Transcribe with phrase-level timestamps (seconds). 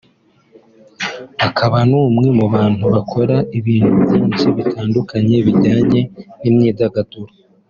[1.47, 5.99] akaba n’umwe mu bantu bakora ibintu byinshi bitandukanye bijyanye
[6.41, 7.31] n’imyidagaduro